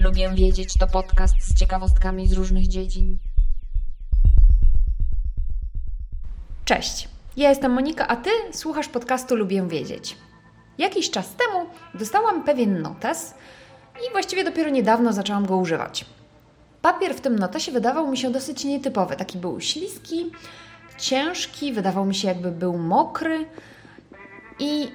[0.00, 3.18] Lubię wiedzieć to podcast z ciekawostkami z różnych dziedzin.
[6.64, 10.16] Cześć, ja jestem Monika, a Ty słuchasz podcastu Lubię Wiedzieć.
[10.78, 13.34] Jakiś czas temu dostałam pewien notes
[14.08, 16.15] i właściwie dopiero niedawno zaczęłam go używać.
[16.86, 19.16] Papier w tym notesie wydawał mi się dosyć nietypowy.
[19.16, 20.32] Taki był śliski,
[20.98, 23.46] ciężki, wydawał mi się jakby był mokry
[24.58, 24.88] i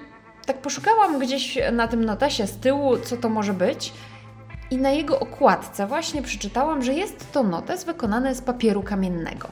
[0.45, 3.93] tak poszukałam gdzieś na tym notesie z tyłu, co to może być
[4.69, 9.47] i na jego okładce właśnie przeczytałam, że jest to notes wykonany z papieru kamiennego.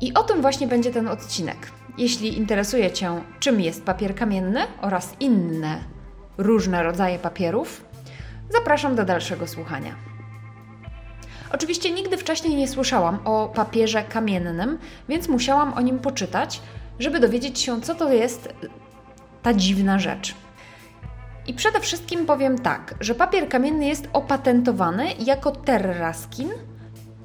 [0.00, 1.70] I o tym właśnie będzie ten odcinek.
[1.98, 5.84] Jeśli interesuje Cię, czym jest papier kamienny oraz inne
[6.38, 7.84] różne rodzaje papierów,
[8.50, 10.09] zapraszam do dalszego słuchania.
[11.52, 16.60] Oczywiście nigdy wcześniej nie słyszałam o papierze kamiennym, więc musiałam o nim poczytać,
[16.98, 18.48] żeby dowiedzieć się, co to jest
[19.42, 20.34] ta dziwna rzecz.
[21.46, 26.50] I przede wszystkim powiem tak, że papier kamienny jest opatentowany jako terraskin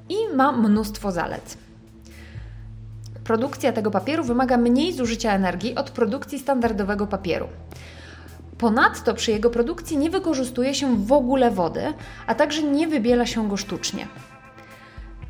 [0.10, 1.58] i ma mnóstwo zalet.
[3.24, 7.48] Produkcja tego papieru wymaga mniej zużycia energii od produkcji standardowego papieru.
[8.58, 11.94] Ponadto przy jego produkcji nie wykorzystuje się w ogóle wody,
[12.28, 14.08] a także nie wybiela się go sztucznie.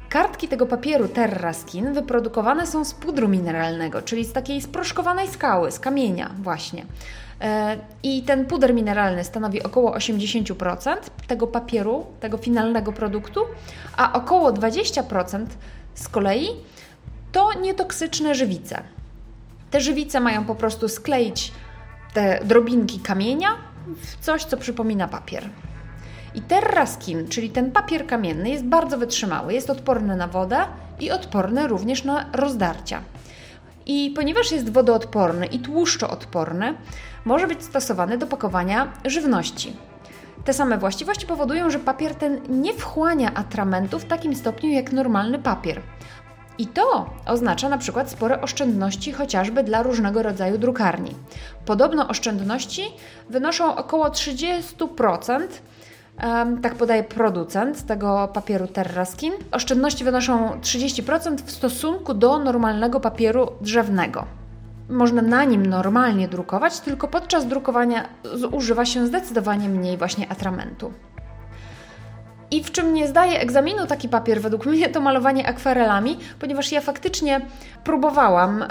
[0.09, 5.79] Kartki tego papieru Terraskin wyprodukowane są z pudru mineralnego, czyli z takiej sproszkowanej skały, z
[5.79, 6.85] kamienia właśnie.
[7.41, 10.95] E, I ten puder mineralny stanowi około 80%
[11.27, 13.41] tego papieru, tego finalnego produktu,
[13.97, 15.45] a około 20%
[15.95, 16.47] z kolei
[17.31, 18.83] to nietoksyczne żywice.
[19.71, 21.51] Te żywice mają po prostu skleić
[22.15, 23.49] te drobinki kamienia
[24.01, 25.49] w coś, co przypomina papier.
[26.35, 30.57] I terraskin, czyli ten papier kamienny, jest bardzo wytrzymały, jest odporny na wodę
[30.99, 33.01] i odporny również na rozdarcia.
[33.85, 36.73] I ponieważ jest wodoodporny i tłuszczoodporny,
[37.25, 39.77] może być stosowany do pakowania żywności.
[40.45, 45.39] Te same właściwości powodują, że papier ten nie wchłania atramentu w takim stopniu jak normalny
[45.39, 45.81] papier.
[46.57, 51.15] I to oznacza na przykład spore oszczędności chociażby dla różnego rodzaju drukarni.
[51.65, 52.81] Podobno oszczędności
[53.29, 55.47] wynoszą około 30%,
[56.61, 59.33] tak podaje producent tego papieru Terraskin.
[59.51, 64.25] Oszczędności wynoszą 30% w stosunku do normalnego papieru drzewnego.
[64.89, 70.93] Można na nim normalnie drukować, tylko podczas drukowania zużywa się zdecydowanie mniej właśnie atramentu.
[72.51, 76.81] I w czym nie zdaje egzaminu taki papier, według mnie, to malowanie akwarelami, ponieważ ja
[76.81, 77.41] faktycznie
[77.83, 78.65] próbowałam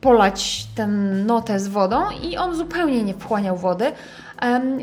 [0.00, 3.92] polać ten notes wodą i on zupełnie nie wchłaniał wody.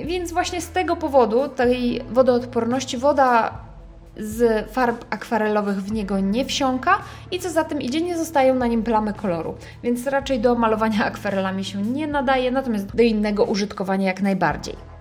[0.05, 3.51] Więc właśnie z tego powodu, tej wodoodporności, woda
[4.17, 6.97] z farb akwarelowych w niego nie wsiąka
[7.31, 9.55] i co za tym idzie, nie zostają na nim plamy koloru.
[9.83, 14.94] Więc raczej do malowania akwarelami się nie nadaje, natomiast do innego użytkowania jak najbardziej.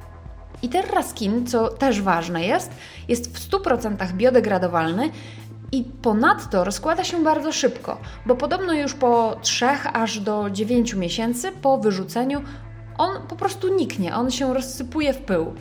[0.64, 2.70] I Terraskin, co też ważne jest,
[3.08, 5.10] jest w 100% biodegradowalny
[5.72, 11.52] i ponadto rozkłada się bardzo szybko, bo podobno już po 3 aż do 9 miesięcy
[11.52, 12.42] po wyrzuceniu
[12.98, 15.54] on po prostu niknie, on się rozsypuje w pył.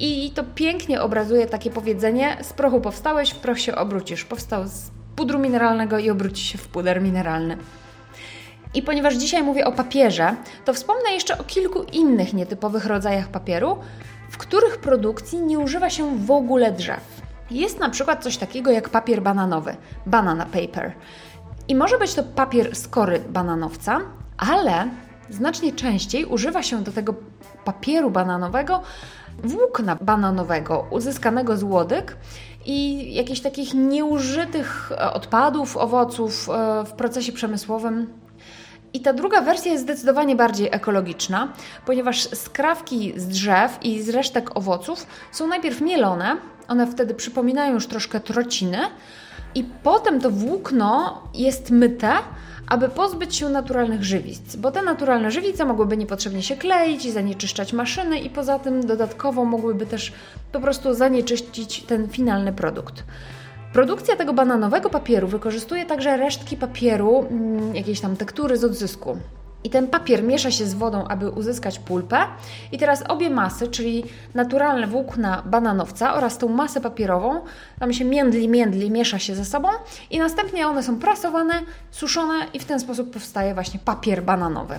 [0.00, 4.24] I to pięknie obrazuje takie powiedzenie: z prochu powstałeś, w proch się obrócisz.
[4.24, 7.56] Powstał z pudru mineralnego i obróci się w puder mineralny.
[8.74, 13.78] I ponieważ dzisiaj mówię o papierze, to wspomnę jeszcze o kilku innych nietypowych rodzajach papieru,
[14.30, 17.20] w których produkcji nie używa się w ogóle drzew.
[17.50, 19.76] Jest na przykład coś takiego jak papier bananowy,
[20.06, 20.92] banana paper.
[21.68, 24.00] I może być to papier z kory bananowca,
[24.38, 24.88] ale
[25.30, 27.14] znacznie częściej używa się do tego
[27.64, 28.82] papieru bananowego
[29.44, 32.16] włókna bananowego uzyskanego z łodyg
[32.64, 38.20] i jakichś takich nieużytych odpadów, owoców e, w procesie przemysłowym
[38.92, 41.52] i ta druga wersja jest zdecydowanie bardziej ekologiczna,
[41.86, 46.36] ponieważ skrawki z drzew i z resztek owoców są najpierw mielone,
[46.68, 48.78] one wtedy przypominają już troszkę trociny,
[49.54, 52.12] i potem to włókno jest myte,
[52.68, 57.72] aby pozbyć się naturalnych żywic, bo te naturalne żywice mogłyby niepotrzebnie się kleić i zanieczyszczać
[57.72, 60.12] maszyny, i poza tym dodatkowo mogłyby też
[60.52, 63.04] po prostu zanieczyścić ten finalny produkt.
[63.72, 69.16] Produkcja tego bananowego papieru wykorzystuje także resztki papieru, mm, jakiejś tam tektury z odzysku.
[69.64, 72.18] I ten papier miesza się z wodą, aby uzyskać pulpę.
[72.72, 77.40] I teraz obie masy, czyli naturalne włókna bananowca oraz tą masę papierową,
[77.78, 79.68] tam się międli, międli, miesza się ze sobą
[80.10, 81.54] i następnie one są prasowane,
[81.90, 84.78] suszone i w ten sposób powstaje właśnie papier bananowy.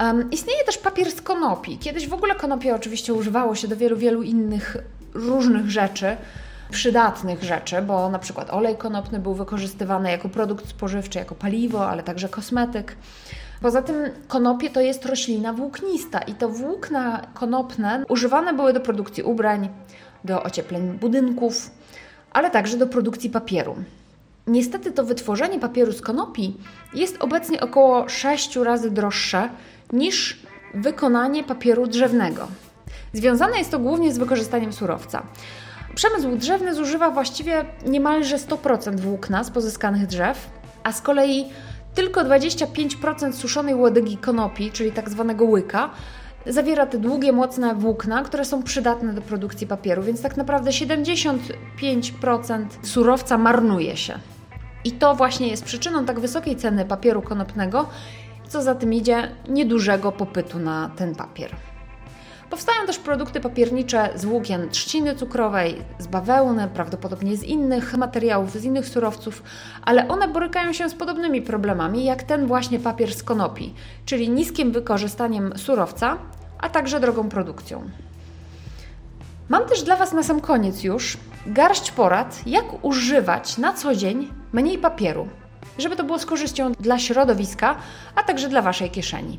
[0.00, 1.78] Um, istnieje też papier z konopi.
[1.78, 4.76] Kiedyś w ogóle konopie oczywiście używało się do wielu, wielu innych
[5.14, 6.16] różnych rzeczy,
[6.72, 12.02] przydatnych rzeczy, bo na przykład olej konopny był wykorzystywany jako produkt spożywczy, jako paliwo, ale
[12.02, 12.96] także kosmetyk.
[13.60, 13.96] Poza tym
[14.28, 19.68] konopie to jest roślina włóknista i to włókna konopne używane były do produkcji ubrań,
[20.24, 21.70] do ociepleń budynków,
[22.32, 23.76] ale także do produkcji papieru.
[24.46, 26.56] Niestety to wytworzenie papieru z konopi
[26.94, 29.48] jest obecnie około 6 razy droższe
[29.92, 30.42] niż
[30.74, 32.48] wykonanie papieru drzewnego.
[33.12, 35.22] Związane jest to głównie z wykorzystaniem surowca.
[35.94, 40.50] Przemysł drzewny zużywa właściwie niemalże 100% włókna z pozyskanych drzew,
[40.82, 41.44] a z kolei
[41.94, 45.90] tylko 25% suszonej łodygi konopi, czyli tak zwanego łyka,
[46.46, 52.66] zawiera te długie, mocne włókna, które są przydatne do produkcji papieru, więc tak naprawdę 75%
[52.82, 54.18] surowca marnuje się.
[54.84, 57.88] I to właśnie jest przyczyną tak wysokiej ceny papieru konopnego,
[58.48, 61.50] co za tym idzie niedużego popytu na ten papier.
[62.52, 68.64] Powstają też produkty papiernicze z włókien trzciny cukrowej, z bawełny, prawdopodobnie z innych materiałów, z
[68.64, 69.42] innych surowców,
[69.84, 73.74] ale one borykają się z podobnymi problemami jak ten właśnie papier z konopi,
[74.06, 76.18] czyli niskim wykorzystaniem surowca,
[76.58, 77.90] a także drogą produkcją.
[79.48, 81.16] Mam też dla Was na sam koniec już
[81.46, 85.28] garść porad, jak używać na co dzień mniej papieru,
[85.78, 87.76] żeby to było z korzyścią dla środowiska,
[88.14, 89.38] a także dla Waszej kieszeni.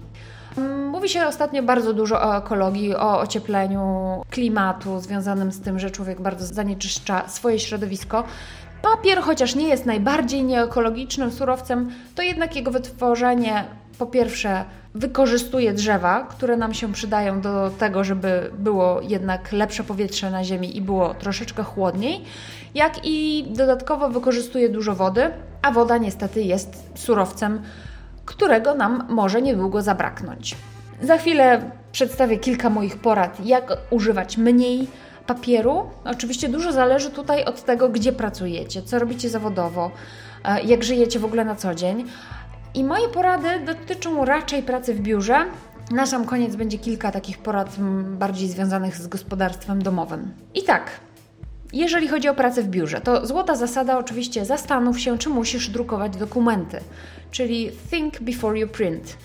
[1.04, 6.22] Mówi się ostatnio bardzo dużo o ekologii, o ociepleniu klimatu związanym z tym, że człowiek
[6.22, 8.24] bardzo zanieczyszcza swoje środowisko.
[8.82, 13.64] Papier, chociaż nie jest najbardziej nieekologicznym surowcem, to jednak jego wytworzenie
[13.98, 14.66] po pierwsze
[14.96, 20.78] wykorzystuje drzewa, które nam się przydają do tego, żeby było jednak lepsze powietrze na Ziemi
[20.78, 22.24] i było troszeczkę chłodniej,
[22.76, 27.62] jak i dodatkowo wykorzystuje dużo wody, a woda niestety jest surowcem,
[28.26, 30.56] którego nam może niedługo zabraknąć.
[31.04, 34.88] Za chwilę przedstawię kilka moich porad, jak używać mniej
[35.28, 35.90] papieru.
[36.06, 39.92] Oczywiście dużo zależy tutaj od tego, gdzie pracujecie, co robicie zawodowo,
[40.44, 42.06] e, jak żyjecie w ogóle na co dzień.
[42.74, 45.46] I moje porady dotyczą raczej pracy w biurze.
[45.92, 47.76] Na sam koniec będzie kilka takich porad
[48.20, 50.32] bardziej związanych z gospodarstwem domowym.
[50.54, 50.92] I tak,
[51.74, 56.18] jeżeli chodzi o pracę w biurze, to złota zasada oczywiście zastanów się, czy musisz drukować
[56.18, 56.80] dokumenty,
[57.32, 59.18] czyli think before you print,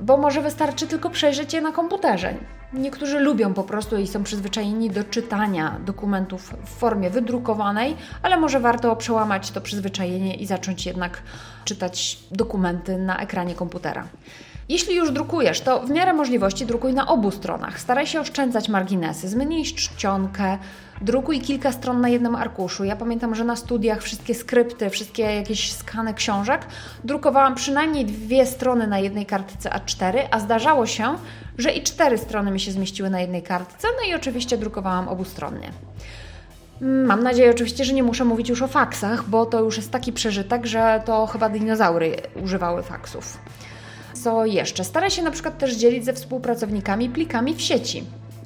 [0.00, 2.34] bo może wystarczy tylko przejrzeć je na komputerze.
[2.72, 8.60] Niektórzy lubią po prostu i są przyzwyczajeni do czytania dokumentów w formie wydrukowanej, ale może
[8.60, 11.22] warto przełamać to przyzwyczajenie i zacząć jednak
[11.64, 14.08] czytać dokumenty na ekranie komputera.
[14.68, 17.80] Jeśli już drukujesz, to w miarę możliwości drukuj na obu stronach.
[17.80, 20.58] Staraj się oszczędzać marginesy, zmniejsz czcionkę,
[21.00, 22.84] drukuj kilka stron na jednym arkuszu.
[22.84, 26.66] Ja pamiętam, że na studiach wszystkie skrypty, wszystkie jakieś skany książek
[27.04, 31.14] drukowałam przynajmniej dwie strony na jednej kartce A4, a zdarzało się,
[31.58, 35.70] że i cztery strony mi się zmieściły na jednej kartce, no i oczywiście drukowałam obustronnie.
[36.80, 40.12] Mam nadzieję oczywiście, że nie muszę mówić już o faksach, bo to już jest taki
[40.12, 43.38] przeżytek, że to chyba dinozaury używały faksów.
[44.14, 44.84] Co jeszcze?
[44.84, 48.04] Staraj się na przykład też dzielić ze współpracownikami plikami w sieci.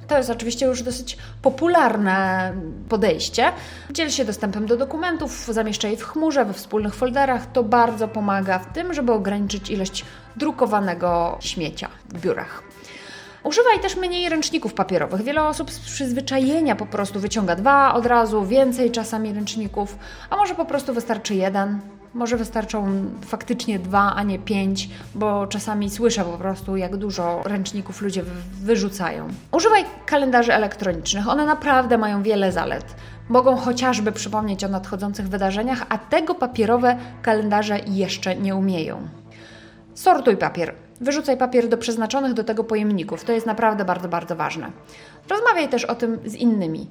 [0.08, 2.52] To jest oczywiście już dosyć popularne
[2.88, 3.52] podejście.
[3.90, 7.52] Dziel się dostępem do dokumentów, zamieszczaj je w chmurze, we wspólnych folderach.
[7.52, 10.04] To bardzo pomaga w tym, żeby ograniczyć ilość
[10.36, 12.62] drukowanego śmiecia w biurach.
[13.44, 15.22] Używaj też mniej ręczników papierowych.
[15.22, 19.98] Wiele osób z przyzwyczajenia po prostu wyciąga dwa od razu, więcej czasami ręczników,
[20.30, 21.80] a może po prostu wystarczy jeden.
[22.16, 28.02] Może wystarczą faktycznie dwa, a nie pięć, bo czasami słyszę po prostu, jak dużo ręczników
[28.02, 28.22] ludzie
[28.62, 29.28] wyrzucają.
[29.52, 32.84] Używaj kalendarzy elektronicznych, one naprawdę mają wiele zalet.
[33.28, 39.08] Mogą chociażby przypomnieć o nadchodzących wydarzeniach, a tego papierowe kalendarze jeszcze nie umieją.
[39.94, 40.74] Sortuj papier.
[41.00, 43.24] Wyrzucaj papier do przeznaczonych do tego pojemników.
[43.24, 44.70] To jest naprawdę bardzo, bardzo ważne.
[45.30, 46.88] Rozmawiaj też o tym z innymi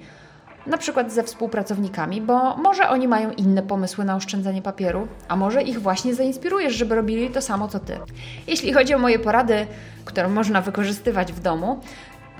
[0.67, 5.63] na przykład ze współpracownikami, bo może oni mają inne pomysły na oszczędzanie papieru, a może
[5.63, 8.00] ich właśnie zainspirujesz, żeby robili to samo co ty.
[8.48, 9.67] Jeśli chodzi o moje porady,
[10.05, 11.79] które można wykorzystywać w domu,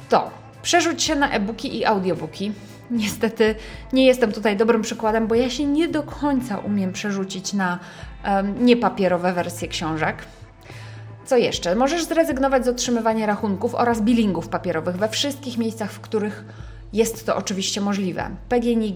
[0.10, 0.30] to
[0.62, 2.52] przerzuć się na e-booki i audiobooki.
[2.92, 3.56] Niestety
[3.94, 7.80] nie jestem tutaj dobrym przykładem, bo ja się nie do końca umiem przerzucić na
[8.26, 10.18] um, niepapierowe wersje książek.
[11.26, 11.76] Co jeszcze?
[11.76, 16.46] Możesz zrezygnować z otrzymywania rachunków oraz billingów papierowych we wszystkich miejscach, w których
[16.94, 18.30] jest to oczywiście możliwe.
[18.50, 18.96] PGNiG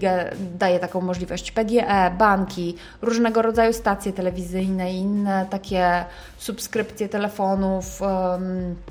[0.58, 6.04] daje taką możliwość, PGE, banki, różnego rodzaju stacje telewizyjne i inne takie
[6.38, 8.00] subskrypcje telefonów,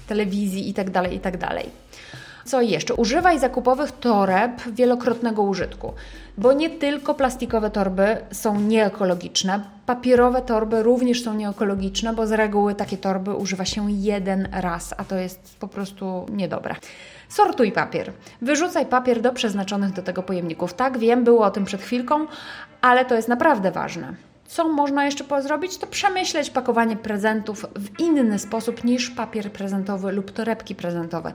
[0.08, 1.48] telewizji itd., tak itd.
[2.50, 2.94] Co jeszcze?
[2.94, 5.94] Używaj zakupowych toreb wielokrotnego użytku,
[6.38, 12.76] bo nie tylko plastikowe torby są nieekologiczne, papierowe torby również są nieekologiczne, bo z reguły
[12.76, 16.76] takie torby używa się jeden raz, a to jest po prostu niedobre.
[17.28, 18.12] Sortuj papier.
[18.42, 20.74] Wyrzucaj papier do przeznaczonych do tego pojemników.
[20.74, 22.28] Tak, wiem, było o tym przed chwilką,
[22.82, 24.14] ale to jest naprawdę ważne.
[24.48, 25.78] Co można jeszcze zrobić?
[25.78, 31.34] To przemyśleć pakowanie prezentów w inny sposób niż papier prezentowy lub torebki prezentowe.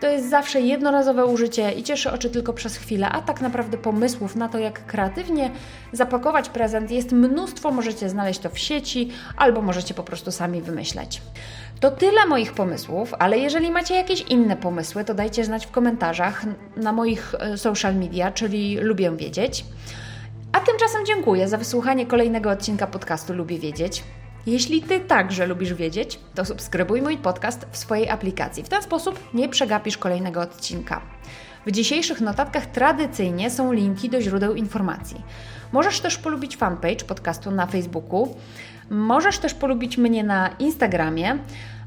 [0.00, 4.36] To jest zawsze jednorazowe użycie i cieszy oczy tylko przez chwilę, a tak naprawdę pomysłów
[4.36, 5.50] na to, jak kreatywnie
[5.92, 7.70] zapakować prezent jest mnóstwo.
[7.70, 11.22] Możecie znaleźć to w sieci albo możecie po prostu sami wymyśleć.
[11.80, 16.44] To tyle moich pomysłów, ale jeżeli macie jakieś inne pomysły, to dajcie znać w komentarzach
[16.76, 19.64] na moich e, social media, czyli lubię wiedzieć.
[20.52, 24.02] A tymczasem dziękuję za wysłuchanie kolejnego odcinka podcastu Lubię Wiedzieć.
[24.46, 28.62] Jeśli Ty także lubisz wiedzieć, to subskrybuj mój podcast w swojej aplikacji.
[28.62, 31.00] W ten sposób nie przegapisz kolejnego odcinka.
[31.66, 35.22] W dzisiejszych notatkach tradycyjnie są linki do źródeł informacji.
[35.72, 38.36] Możesz też polubić fanpage podcastu na Facebooku.
[38.90, 41.38] Możesz też polubić mnie na Instagramie.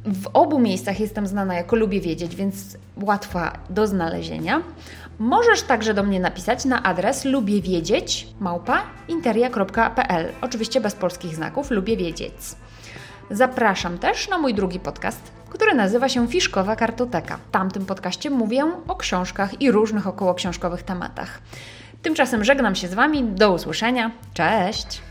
[0.05, 4.61] W obu miejscach jestem znana jako lubię wiedzieć, więc łatwa do znalezienia.
[5.19, 8.27] Możesz także do mnie napisać na adres lubię wiedzieć.
[10.41, 12.33] Oczywiście bez polskich znaków, lubię wiedzieć.
[13.31, 17.37] Zapraszam też na mój drugi podcast, który nazywa się Fiszkowa Kartoteka.
[17.37, 21.41] W tamtym podcaście mówię o książkach i różnych około książkowych tematach.
[22.01, 23.23] Tymczasem żegnam się z Wami.
[23.23, 24.11] Do usłyszenia.
[24.33, 25.01] Cześć!